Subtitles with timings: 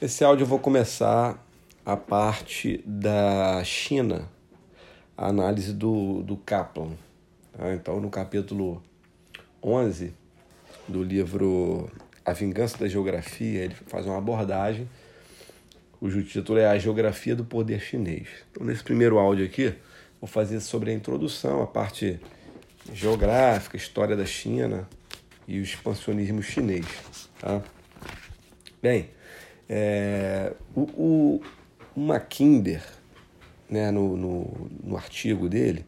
[0.00, 1.44] Esse áudio eu vou começar
[1.84, 4.28] a parte da China,
[5.16, 6.92] a análise do, do Kaplan.
[7.52, 7.74] Tá?
[7.74, 8.80] Então, no capítulo
[9.60, 10.14] 11
[10.86, 11.90] do livro
[12.24, 14.88] A Vingança da Geografia, ele faz uma abordagem
[15.98, 18.28] cujo título é A Geografia do Poder Chinês.
[18.52, 19.74] Então, nesse primeiro áudio aqui,
[20.20, 22.20] vou fazer sobre a introdução, a parte
[22.94, 24.88] geográfica, história da China
[25.48, 26.86] e o expansionismo chinês.
[27.40, 27.60] Tá?
[28.80, 29.10] Bem,
[29.68, 31.40] é, o, o,
[33.68, 35.84] né, no, no, no, artigo dele,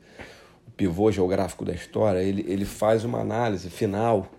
[0.66, 4.30] o pivô geográfico da história, ele, ele faz uma análise final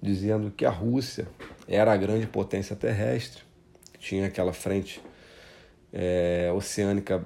[0.00, 1.28] dizendo que a Rússia
[1.68, 3.42] era a grande potência terrestre,
[3.98, 5.00] tinha aquela frente
[5.92, 7.24] é, oceânica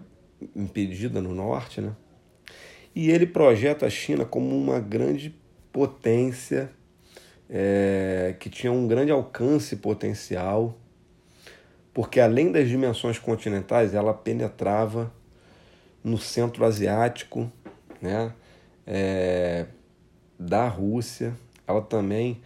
[0.54, 1.92] impedida no norte, né?
[2.94, 5.34] E ele projeta a China como uma grande
[5.72, 6.70] potência
[7.48, 10.78] é, que tinha um grande alcance potencial
[11.96, 15.10] porque além das dimensões continentais, ela penetrava
[16.04, 17.50] no centro asiático,
[18.02, 18.34] né,
[18.86, 19.64] é,
[20.38, 21.32] da Rússia.
[21.66, 22.42] Ela também,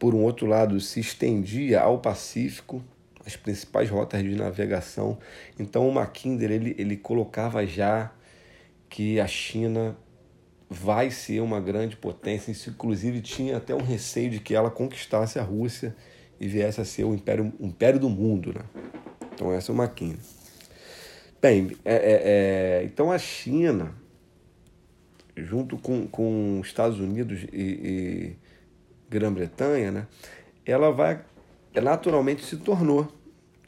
[0.00, 2.82] por um outro lado, se estendia ao Pacífico,
[3.24, 5.16] as principais rotas de navegação.
[5.56, 8.10] Então, o Mackinder ele, ele colocava já
[8.88, 9.96] que a China
[10.68, 15.42] vai ser uma grande potência, inclusive tinha até um receio de que ela conquistasse a
[15.44, 15.94] Rússia
[16.40, 18.52] e viesse a ser o império, o império do mundo.
[18.52, 18.62] Né?
[19.34, 20.20] Então, essa é uma quinta.
[21.40, 23.94] Bem, é, é, é, então a China,
[25.36, 28.36] junto com, com Estados Unidos e, e
[29.08, 30.06] Grã-Bretanha, né,
[30.66, 31.20] ela vai,
[31.80, 33.06] naturalmente se tornou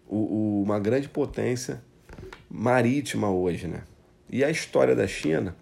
[0.08, 1.80] o, o, uma grande potência
[2.50, 3.68] marítima hoje.
[3.68, 3.82] Né?
[4.28, 5.54] E a história da China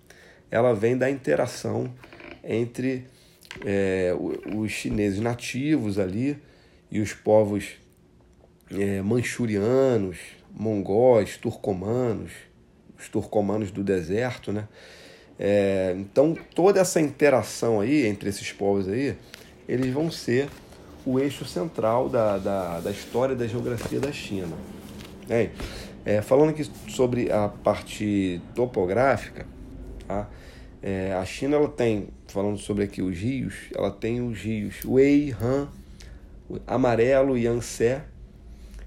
[0.50, 1.92] ela vem da interação
[2.42, 3.04] entre
[3.64, 4.14] é,
[4.56, 6.38] os chineses nativos ali
[6.90, 7.72] e os povos
[8.70, 10.18] é, manchurianos,
[10.50, 12.32] mongóis, turcomanos,
[12.98, 14.68] os turcomanos do deserto, né?
[15.38, 19.16] É, então toda essa interação aí entre esses povos aí,
[19.68, 20.48] eles vão ser
[21.06, 24.56] o eixo central da, da, da história da geografia da China.
[25.30, 25.50] É,
[26.04, 29.46] é, falando aqui sobre a parte topográfica,
[30.06, 30.28] tá?
[30.82, 35.34] É, a China ela tem, falando sobre aqui os rios, ela tem os rios Wei,
[35.40, 35.68] Han,
[36.66, 38.00] Amarelo e Yangtze.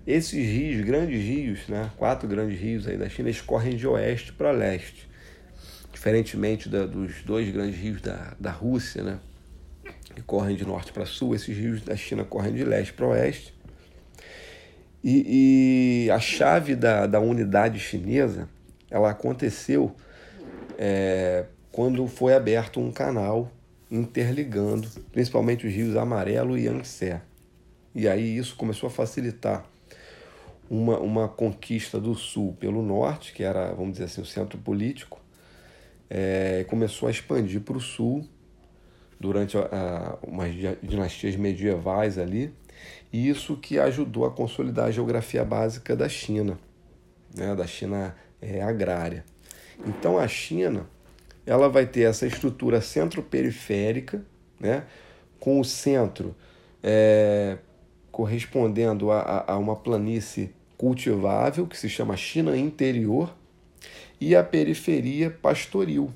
[0.06, 4.34] Esses rios, grandes rios, né, quatro grandes rios aí da China, eles correm de oeste
[4.34, 5.08] para leste.
[5.94, 9.20] Diferentemente da, dos dois grandes rios da, da Rússia, né,
[10.16, 13.54] que correm de norte para sul, esses rios da China correm de leste para oeste.
[15.04, 18.48] E, e, a chave da, da unidade chinesa
[18.90, 19.96] ela aconteceu
[20.78, 23.52] é, quando foi aberto um canal
[23.90, 27.20] interligando principalmente os rios Amarelo e Yangtze.
[27.94, 29.66] E aí isso começou a facilitar
[30.70, 35.20] uma, uma conquista do Sul pelo Norte, que era, vamos dizer assim, o centro político,
[36.10, 38.26] é, começou a expandir para o Sul
[39.20, 42.54] durante a, a, umas dinastias medievais ali,
[43.12, 46.58] e isso que ajudou a consolidar a geografia básica da China,
[47.36, 49.26] né, da China é, agrária.
[49.86, 50.88] Então a China
[51.46, 54.24] ela vai ter essa estrutura centro-periférica,
[54.60, 54.86] né,
[55.40, 56.36] com o centro
[56.82, 57.58] é,
[58.12, 63.34] correspondendo a, a uma planície cultivável, que se chama China interior,
[64.20, 66.12] e a periferia pastoril.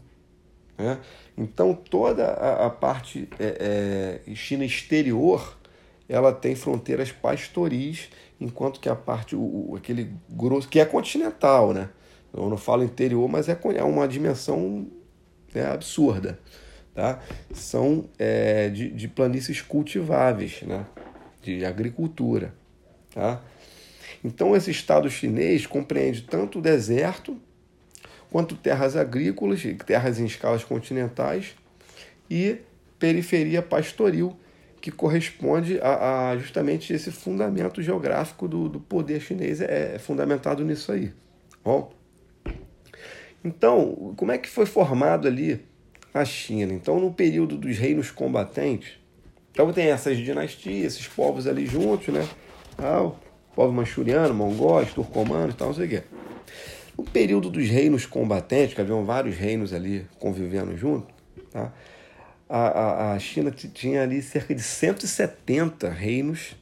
[0.77, 0.99] Né?
[1.37, 5.57] Então, toda a, a parte é, é, China exterior
[6.07, 11.89] ela tem fronteiras pastoris, enquanto que a parte, o, aquele grosso, que é continental, né?
[12.33, 14.87] Eu não falo interior, mas é, é uma dimensão
[15.53, 16.39] né, absurda.
[16.93, 17.19] Tá?
[17.53, 20.85] São é, de, de planícies cultiváveis, né?
[21.45, 22.53] De agricultura.
[23.13, 23.41] Tá?
[24.23, 27.39] Então, esse Estado chinês compreende tanto o deserto,
[28.31, 31.55] quanto terras agrícolas, terras em escalas continentais
[32.29, 32.57] e
[32.97, 34.35] periferia pastoril,
[34.81, 40.63] que corresponde a, a justamente esse fundamento geográfico do, do poder chinês, é, é fundamentado
[40.65, 41.13] nisso aí.
[41.63, 41.91] Bom,
[43.43, 45.61] então, como é que foi formado ali
[46.11, 46.73] a China?
[46.73, 48.93] Então, no período dos reinos combatentes,
[49.55, 52.27] então tem essas dinastias, esses povos ali juntos, né?
[52.75, 53.17] Tal,
[53.55, 56.03] povo manchuriano, mongóis, turcomanos, tal, não sei o quê.
[56.97, 61.07] No período dos reinos combatentes, que haviam vários reinos ali convivendo junto,
[61.53, 61.71] tá?
[62.49, 66.57] a, a, a China tinha ali cerca de 170 reinos,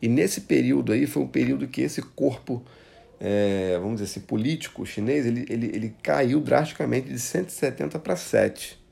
[0.00, 2.64] e nesse período aí foi o período que esse corpo,
[3.20, 8.82] é, vamos dizer assim, político chinês, ele, ele, ele caiu drasticamente de 170 para 7,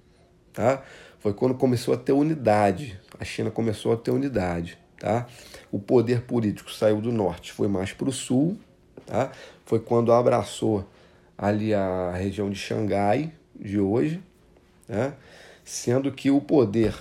[0.52, 0.82] tá?
[1.22, 4.76] Foi quando começou a ter unidade, a China começou a ter unidade.
[4.98, 5.28] Tá?
[5.70, 8.58] O poder político saiu do norte, foi mais para o sul.
[9.06, 9.30] Tá?
[9.64, 10.84] Foi quando abraçou
[11.38, 14.20] ali a região de Xangai de hoje,
[14.88, 15.14] né?
[15.64, 16.92] sendo que o poder,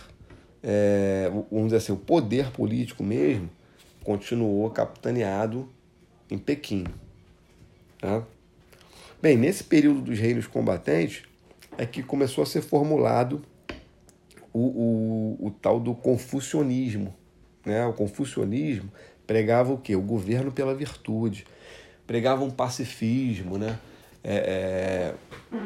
[0.62, 3.50] é, vamos dizer assim, o poder político mesmo,
[4.04, 5.68] continuou capitaneado
[6.30, 6.86] em Pequim.
[7.98, 8.24] Tá?
[9.20, 11.24] Bem, nesse período dos reinos combatentes
[11.76, 13.42] é que começou a ser formulado
[14.54, 14.60] o,
[15.40, 17.14] o, o tal do confucionismo.
[17.66, 17.86] Né?
[17.86, 18.92] O confucionismo
[19.26, 19.96] pregava o quê?
[19.96, 21.46] O governo pela virtude,
[22.06, 23.80] pregava um pacifismo, né?
[24.24, 25.58] É, é,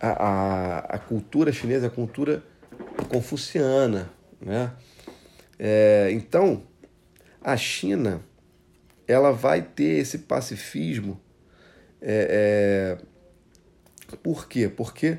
[0.00, 2.42] a, a, a, cultura chinesa, a cultura
[3.08, 4.10] confuciana,
[4.40, 4.72] né?
[5.58, 6.62] É, então,
[7.42, 8.20] a China,
[9.06, 11.20] ela vai ter esse pacifismo,
[12.00, 12.98] é,
[14.12, 14.68] é, por quê?
[14.68, 15.18] Porque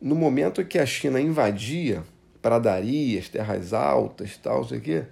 [0.00, 2.04] no momento que a China invadia
[2.40, 5.04] pradarias, terras altas, tal, sei quê,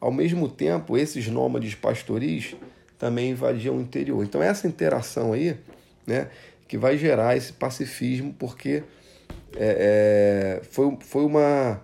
[0.00, 2.54] ao mesmo tempo esses nômades pastoris
[2.98, 4.22] também invadiam o interior.
[4.24, 5.56] Então essa interação aí,
[6.06, 6.28] né,
[6.66, 8.82] que vai gerar esse pacifismo, porque
[9.56, 11.80] é, é, foi, foi uma,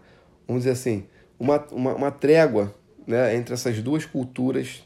[0.47, 1.07] vamos dizer assim,
[1.39, 2.75] uma, uma, uma trégua
[3.07, 4.85] né, entre essas duas culturas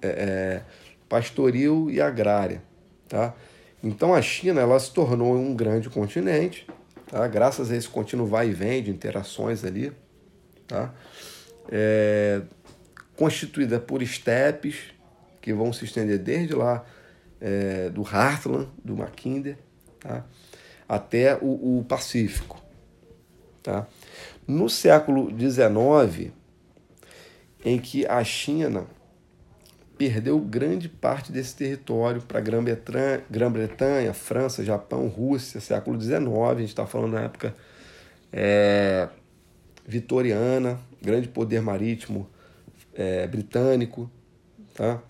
[0.00, 0.62] é, é,
[1.08, 2.62] pastoril e agrária.
[3.08, 3.34] Tá?
[3.82, 6.66] Então a China ela se tornou um grande continente,
[7.12, 7.28] tá?
[7.28, 9.92] graças a esse contínuo vai e vem de interações ali,
[10.66, 10.92] tá?
[11.70, 12.40] É,
[13.14, 14.76] constituída por estepes,
[15.40, 16.84] que vão se estender desde lá
[17.40, 19.58] é, do Heartland, do Mackinder,
[20.00, 20.24] tá?
[20.88, 22.62] até o, o Pacífico.
[23.62, 23.86] Tá?
[24.46, 26.32] No século XIX,
[27.64, 28.86] em que a China
[29.98, 36.68] perdeu grande parte desse território para Grã-Bretanha, Grã França, Japão, Rússia, século XIX, a gente
[36.68, 37.54] está falando na época
[38.32, 39.08] é,
[39.86, 42.28] vitoriana, grande poder marítimo
[42.94, 44.10] é, britânico,
[44.74, 45.02] tá?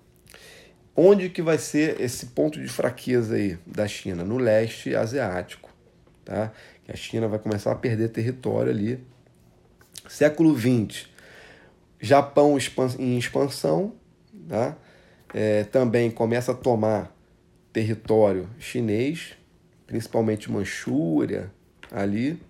[0.94, 4.24] Onde que vai ser esse ponto de fraqueza aí da China?
[4.24, 5.70] No leste asiático.
[6.22, 6.52] Tá?
[6.86, 9.02] A China vai começar a perder território ali.
[10.06, 11.06] Século XX,
[11.98, 12.58] Japão
[12.98, 13.94] em expansão,
[14.48, 14.76] tá?
[15.34, 17.14] É, também começa a tomar
[17.72, 19.34] território chinês,
[19.86, 21.50] principalmente Manchúria
[21.90, 22.40] ali.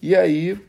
[0.00, 0.60] E aí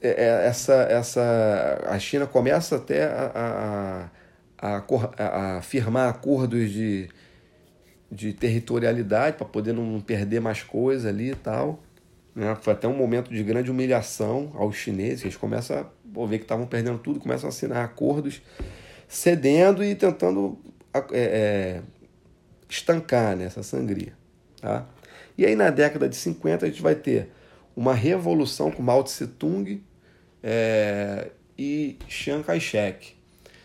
[0.00, 4.10] é, é, essa, essa, a China começa até a, a
[4.58, 7.08] a, a firmar acordos de,
[8.10, 11.80] de territorialidade para poder não perder mais coisa ali e tal.
[12.34, 12.56] Né?
[12.60, 16.66] Foi até um momento de grande humilhação aos chineses, eles começam a ver que estavam
[16.66, 18.42] perdendo tudo, começam a assinar acordos
[19.08, 20.58] cedendo e tentando
[20.92, 21.82] é, é,
[22.68, 24.12] estancar nessa né, sangria.
[24.60, 24.86] Tá?
[25.36, 27.30] E aí na década de 50 a gente vai ter
[27.76, 29.82] uma revolução com Mao Tse Tung
[30.42, 33.14] é, e Chiang Kai-shek.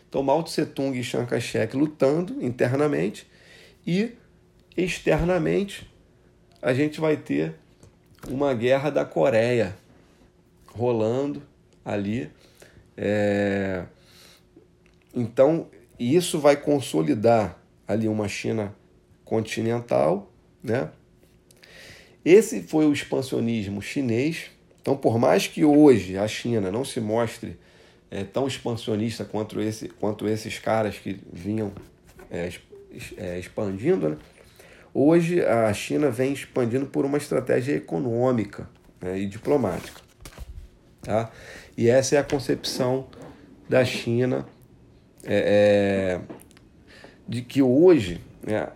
[0.10, 3.26] Então, Mao Tse Tung e Chiang Kai-shek lutando internamente
[3.88, 4.12] e
[4.76, 5.90] externamente
[6.62, 7.56] a gente vai ter
[8.30, 9.76] uma guerra da Coreia
[10.68, 11.42] rolando
[11.84, 12.30] ali.
[12.98, 13.86] É...
[15.14, 15.68] Então,
[16.00, 18.76] isso vai consolidar ali uma China
[19.24, 20.32] continental,
[20.64, 20.90] né?
[22.24, 24.52] Esse foi o expansionismo chinês.
[24.82, 27.58] Então, por mais que hoje a China não se mostre
[28.10, 31.72] é, tão expansionista quanto, esse, quanto esses caras que vinham
[32.30, 32.50] é,
[33.18, 34.18] é, expandindo, né?
[34.94, 38.70] hoje a China vem expandindo por uma estratégia econômica
[39.00, 40.02] né, e diplomática.
[41.02, 41.32] Tá?
[41.78, 43.08] E essa é a concepção
[43.68, 44.46] da China
[45.26, 46.42] é, é
[47.28, 48.68] de que hoje né,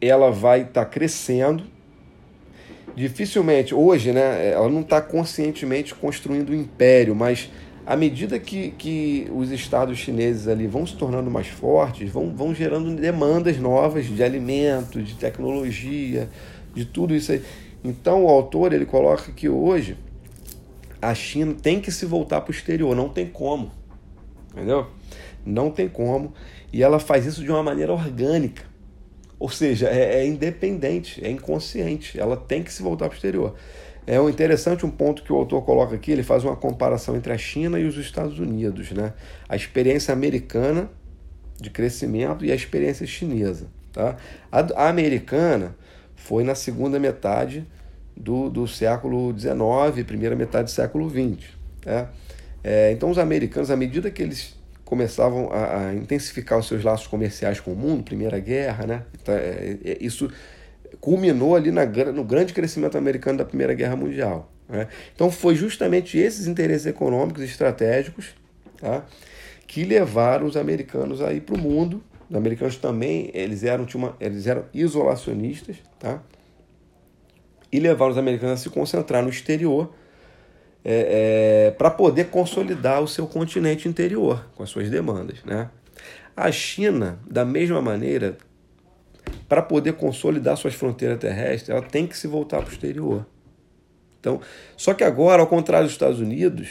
[0.00, 1.64] ela vai estar tá crescendo.
[2.94, 7.48] Dificilmente, hoje, né, ela não está conscientemente construindo um império, mas
[7.86, 12.54] à medida que, que os estados chineses ali vão se tornando mais fortes, vão, vão
[12.54, 16.28] gerando demandas novas de alimento, de tecnologia,
[16.74, 17.42] de tudo isso aí.
[17.82, 19.96] Então o autor ele coloca que hoje
[21.00, 23.70] a China tem que se voltar para o exterior, não tem como,
[24.52, 24.88] entendeu?
[25.48, 26.34] Não tem como.
[26.72, 28.62] E ela faz isso de uma maneira orgânica.
[29.38, 32.18] Ou seja, é, é independente, é inconsciente.
[32.18, 33.54] Ela tem que se voltar para o exterior.
[34.06, 37.36] É interessante um ponto que o autor coloca aqui, ele faz uma comparação entre a
[37.36, 39.12] China e os Estados Unidos, né?
[39.46, 40.90] A experiência americana
[41.60, 44.16] de crescimento e a experiência chinesa, tá?
[44.50, 45.76] A, a americana
[46.16, 47.66] foi na segunda metade
[48.16, 51.50] do, do século XIX, primeira metade do século XX,
[51.82, 52.10] tá?
[52.64, 54.57] É, então os americanos, à medida que eles
[54.88, 59.02] começavam a, a, intensificar os seus laços comerciais com o mundo, Primeira Guerra, né?
[59.20, 60.32] Então, é, é, isso
[60.98, 64.50] culminou ali na, no grande crescimento americano da Primeira Guerra Mundial.
[64.66, 64.88] Né?
[65.14, 68.30] Então foi justamente esses interesses econômicos e estratégicos
[68.78, 69.04] tá?
[69.66, 72.02] que levaram os americanos aí para o mundo.
[72.30, 76.22] Os americanos também eles eram, uma, eles eram isolacionistas, tá?
[77.70, 79.92] e levaram os americanos a se concentrar no exterior
[80.90, 85.44] é, é, para poder consolidar o seu continente interior com as suas demandas.
[85.44, 85.68] Né?
[86.34, 88.38] A China, da mesma maneira,
[89.46, 93.26] para poder consolidar suas fronteiras terrestres, ela tem que se voltar para o exterior.
[94.18, 94.40] Então,
[94.78, 96.68] só que agora, ao contrário dos Estados Unidos,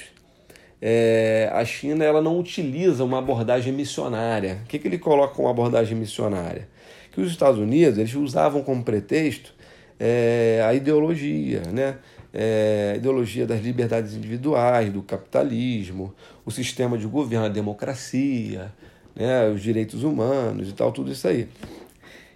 [0.81, 4.61] é, a China ela não utiliza uma abordagem missionária.
[4.63, 6.67] O que, que ele coloca como abordagem missionária?
[7.11, 9.53] Que os Estados Unidos eles usavam como pretexto
[9.99, 11.97] é, a ideologia, né?
[12.33, 16.13] É, ideologia das liberdades individuais, do capitalismo,
[16.45, 18.71] o sistema de governo, a democracia,
[19.15, 19.47] né?
[19.49, 21.47] os direitos humanos e tal, tudo isso aí.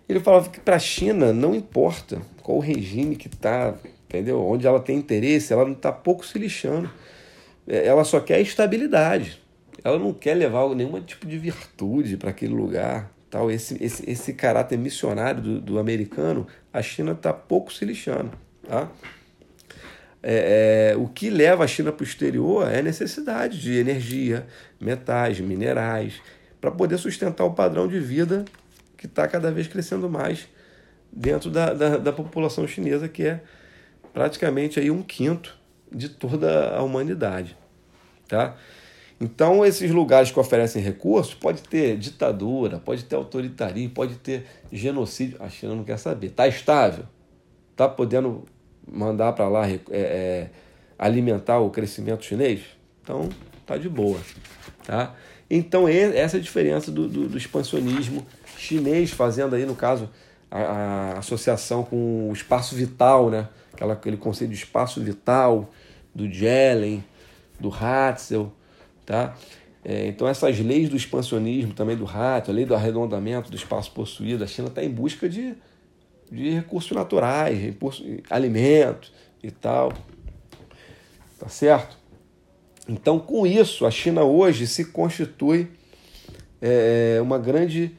[0.07, 3.75] Ele falava que para a China não importa qual o regime que está,
[4.09, 4.45] entendeu?
[4.45, 6.89] Onde ela tem interesse, ela não está pouco se lixando.
[7.67, 9.41] É, ela só quer estabilidade.
[9.83, 13.09] Ela não quer levar nenhum tipo de virtude para aquele lugar.
[13.29, 13.49] Tal.
[13.49, 18.31] Esse, esse, esse caráter missionário do, do americano, a China está pouco se lixando.
[18.67, 18.89] Tá?
[20.23, 24.45] É, é, o que leva a China para o exterior é a necessidade de energia,
[24.79, 26.21] metais, minerais,
[26.59, 28.45] para poder sustentar o padrão de vida
[28.97, 30.47] que está cada vez crescendo mais
[31.11, 33.41] dentro da, da, da, população chinesa, que é
[34.13, 35.57] praticamente aí um quinto
[35.91, 37.57] de toda a humanidade.
[38.27, 38.55] Tá?
[39.19, 45.37] Então, esses lugares que oferecem recursos, pode ter ditadura, pode ter autoritarismo, pode ter genocídio.
[45.39, 46.27] A China não quer saber.
[46.27, 47.05] Está estável?
[47.71, 48.45] Está podendo
[48.91, 50.49] mandar para lá é, é,
[50.99, 52.61] alimentar o crescimento chinês?
[53.01, 53.29] Então,
[53.65, 54.19] tá de boa.
[54.85, 55.15] Tá?
[55.49, 58.25] Então, essa é a diferença do, do, do expansionismo
[58.57, 60.09] chinês fazendo aí, no caso,
[60.49, 63.47] a, a, associação com o espaço vital, né?
[63.73, 65.71] Aquela, aquele conceito de espaço vital
[66.13, 67.03] do Jelen,
[67.59, 68.51] do Hatzel,
[69.05, 69.35] tá?
[69.83, 73.91] É, então essas leis do expansionismo, também do Hatzel, a lei do arredondamento do espaço
[73.91, 75.55] possuído, a China está em busca de,
[76.31, 79.11] de recursos naturais, recursos, alimentos
[79.43, 79.91] e tal,
[81.37, 81.97] tá certo?
[82.87, 85.69] Então com isso a China hoje se constitui
[86.61, 87.91] é, uma grande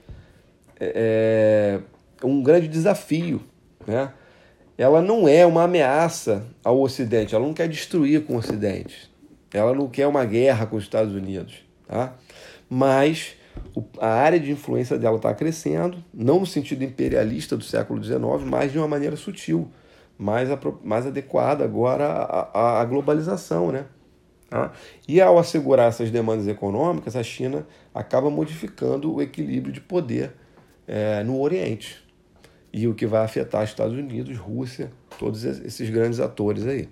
[0.81, 1.81] é,
[2.21, 3.43] é, um grande desafio.
[3.87, 4.13] Né?
[4.79, 9.11] Ela não é uma ameaça ao Ocidente, ela não quer destruir com o Ocidente,
[9.53, 11.55] ela não quer uma guerra com os Estados Unidos.
[11.87, 12.15] Tá?
[12.69, 13.37] Mas
[13.99, 18.73] a área de influência dela está crescendo, não no sentido imperialista do século XIX, mas
[18.73, 19.71] de uma maneira sutil,
[20.19, 20.49] mais,
[20.83, 23.73] mais adequada agora à, à globalização.
[23.73, 23.87] Né?
[24.49, 24.73] Tá?
[25.09, 30.33] E ao assegurar essas demandas econômicas, a China acaba modificando o equilíbrio de poder
[30.87, 32.03] é, no Oriente.
[32.73, 36.89] E o que vai afetar Estados Unidos, Rússia, todos esses grandes atores aí.